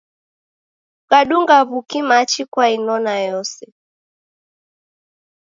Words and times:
Kukadunga 0.99 1.55
w'uki 1.69 1.99
machi 2.09 2.41
kwainona 2.51 3.13
yose. 3.27 3.63